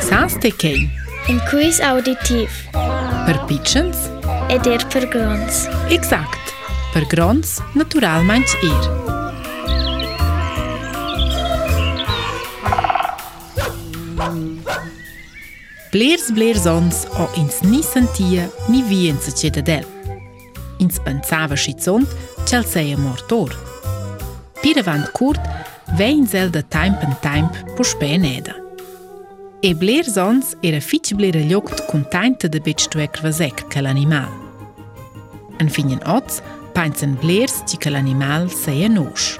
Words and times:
Sasteken. 0.00 0.92
Een 1.26 1.40
quiz 1.44 1.78
auditief. 1.78 2.68
Per 3.24 3.44
pitchens. 3.46 3.96
Ed 4.48 4.66
er 4.66 4.86
per 4.86 5.06
grons. 5.08 5.66
Exact. 5.88 6.54
Per 6.92 7.04
grons, 7.06 7.58
naturalmente 7.72 8.56
ir. 8.60 8.90
Blers 15.90 16.32
blers 16.32 16.66
ons 16.66 17.04
o 17.16 17.28
ins 17.34 17.60
ni 17.60 17.82
sentia 17.82 18.48
ni 18.68 18.84
wie 18.88 19.08
in 19.08 19.18
se 19.20 19.32
cedadel. 19.36 19.84
Ins 20.78 21.00
pensava 21.02 21.56
schizont, 21.56 22.08
cel 22.44 22.64
seia 22.64 22.98
mortor. 22.98 23.56
Piravant 24.60 25.10
curt, 25.12 25.40
vein 25.96 26.26
zel 26.26 26.50
da 26.50 26.62
temp 26.68 27.02
en 27.02 27.16
temp 27.20 27.74
puspene 27.74 28.28
neder. 28.28 28.67
E 29.60 29.74
blers 29.74 30.14
ons 30.22 30.52
era 30.62 30.78
fitch 30.78 31.16
blera 31.18 31.40
ljogt 31.42 31.80
containta 31.90 32.46
de 32.46 32.60
bet 32.62 32.78
stuec 32.78 33.18
vasec 33.24 33.64
che 33.66 33.80
l'animal. 33.82 34.30
En 35.58 35.66
finen 35.66 35.98
oz, 36.06 36.38
pensen 36.76 37.16
blers 37.18 37.64
ci 37.66 37.76
che 37.76 37.90
l'animal 37.90 38.46
sei 38.54 38.86
nos. 38.88 39.34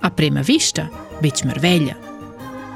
A 0.00 0.10
prima 0.10 0.42
vista, 0.42 0.90
bet 1.22 1.40
merveglia. 1.44 1.96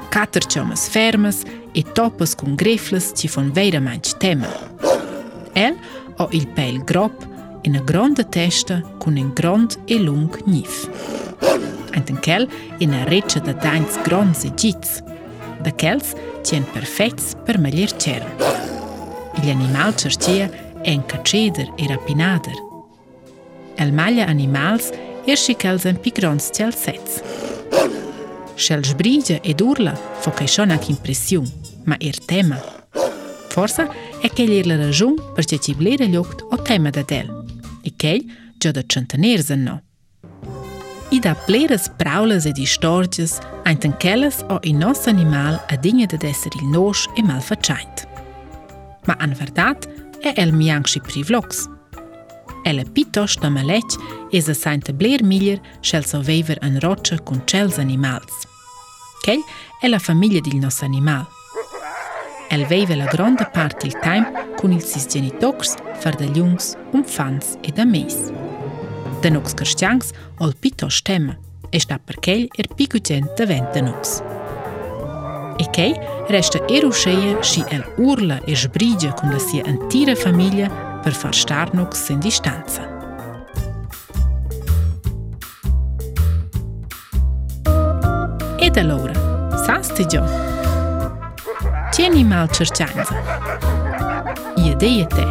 Cater 0.09 0.41
chomas 0.49 0.87
fermas 0.89 1.43
e 1.71 1.83
topas 1.83 2.33
con 2.33 2.55
grefles 2.55 3.11
ci 3.13 3.27
fon 3.27 3.51
veiramaing 3.53 4.17
tema. 4.17 4.49
El 5.53 5.77
ha 6.17 6.27
il 6.31 6.47
pel 6.47 6.81
grob 6.83 7.13
e 7.61 7.69
una 7.69 7.81
grande 7.81 8.25
testa 8.25 8.81
con 8.97 9.17
un 9.17 9.33
grand 9.35 9.77
e 9.85 9.99
lung 9.99 10.33
nif. 10.45 10.89
Entenquel 11.91 12.49
una 12.79 13.03
reccia 13.03 13.39
da 13.39 13.53
dains 13.53 14.01
gronds 14.01 14.43
e 14.45 14.51
gits. 14.55 15.03
dhe 15.65 15.73
kelc 15.81 16.13
që 16.43 16.55
jenë 16.55 16.71
perfekts 16.75 17.33
për 17.47 17.59
me 17.61 17.71
lirë 17.73 17.99
qërën. 18.03 18.45
Il 19.41 19.51
animal 19.53 19.93
qërqia 20.01 20.47
e 20.83 20.95
në 20.97 21.07
këqedër 21.11 21.73
i 21.81 21.89
rapinadër. 21.91 22.57
El 23.77 23.93
malja 23.93 24.25
animals 24.31 24.89
e 25.27 25.35
shi 25.37 25.53
kelzen 25.61 25.99
pikronës 26.01 26.49
qelsec. 26.55 27.19
Shel 28.57 28.85
zhbrigje 28.89 29.37
ed 29.45 29.61
urla 29.61 29.93
fo 30.23 30.33
kaj 30.33 30.49
shonak 30.55 30.89
impresjum, 30.89 31.45
ma 31.85 31.97
ir 32.01 32.17
tema. 32.29 32.57
Forsa 33.53 33.87
e 34.25 34.29
kell 34.33 34.53
ir 34.53 34.69
lërë 34.69 34.89
zhum 34.93 35.17
për 35.37 35.51
që 35.51 35.61
që 35.63 35.73
i 35.73 35.77
blejre 35.81 36.07
ljukt 36.13 36.45
o 36.49 36.57
tema 36.69 36.93
dhe 36.93 37.05
del. 37.09 37.29
I 37.85 37.93
kell 38.01 38.25
gjë 38.57 38.73
dhe 38.77 38.87
qënë 38.93 39.13
të 39.13 39.21
nërëzën 39.23 39.63
no. 39.67 39.77
I 41.09 41.19
da 41.19 41.35
pleras 41.35 41.87
praulas 41.97 42.45
ed 42.45 42.57
istorgias, 42.57 43.39
ainten 43.63 43.93
kelles 43.97 44.43
o 44.49 44.59
il 44.63 44.75
nostro 44.75 45.11
animal 45.11 45.59
a 45.69 45.75
digna 45.77 46.05
de 46.05 46.17
essere 46.27 46.59
il 46.59 46.67
nos 46.67 47.07
e 47.15 47.23
malfacciaint. 47.23 48.07
Ma 49.05 49.15
an 49.19 49.33
verdad 49.33 49.77
è 50.19 50.33
el 50.35 50.51
mianchi 50.51 50.99
privlox. 50.99 51.69
Ella 52.65 52.83
piuttosto 52.83 53.49
maletg 53.49 53.95
es 54.31 54.49
a 54.49 54.53
sainte 54.53 54.93
bler 54.93 55.23
miglier 55.23 55.61
schel 55.79 56.03
so 56.03 56.19
vever 56.19 56.57
an 56.61 56.77
roccia 56.79 57.17
con 57.23 57.41
cels 57.45 57.77
animals. 57.77 58.45
Ch'el 59.23 59.39
è 59.79 59.87
la 59.87 59.99
famiglia 59.99 60.41
del 60.41 60.59
nostro 60.59 60.87
animal. 60.87 61.25
El 62.49 62.65
veive 62.65 62.95
la 62.95 63.05
grande 63.05 63.45
parte 63.45 63.87
il 63.87 63.97
time 64.01 64.55
con 64.57 64.73
ils 64.73 64.85
sis 64.85 65.05
genitors, 65.05 65.75
far 65.99 66.15
da 66.15 66.25
jungs, 66.25 66.75
umfans 66.91 67.57
e 67.61 67.71
da 67.71 67.85
Të 69.17 69.31
nuks 69.33 69.55
kërshqanks, 69.57 70.11
ol 70.45 70.51
pito 70.61 70.87
shtem, 70.93 71.31
e 71.73 71.79
shta 71.81 71.95
përkel 72.05 72.43
er 72.61 72.67
piku 72.77 72.99
qen 73.01 73.25
të 73.37 73.47
vend 73.49 73.71
të 73.73 73.81
nuks. 73.87 74.11
E 75.57 75.65
kej, 75.73 75.95
reshtë 76.29 76.61
eru 76.77 76.91
sheje 76.93 77.31
shi 77.41 77.63
el 77.73 77.81
urla 77.97 78.37
e 78.45 78.53
zhbrigje 78.53 79.09
kundësia 79.17 79.65
në 79.65 79.89
tire 79.89 80.13
familje 80.21 80.69
për 81.05 81.17
farshtar 81.17 81.73
nuks 81.73 82.05
në 82.11 82.19
distanca. 82.27 82.85
E 88.61 88.69
të 88.69 88.85
lore, 88.85 89.17
sa 89.65 89.79
së 89.81 89.97
të 89.97 90.07
gjohë? 90.13 90.43
Qeni 91.97 92.21
malë 92.29 92.53
qërqanca. 92.53 93.25
Jede 94.61 94.93
jete. 94.99 95.27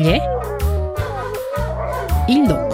Lje? 0.00 0.16
Lje? 0.16 0.37
Indo. 2.28 2.67